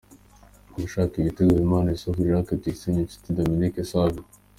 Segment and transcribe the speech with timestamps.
[0.75, 4.23] Abashaka ibitego: Habimana Yussuf, Jacques Tuyisenge, Nshuti Dominique Savio.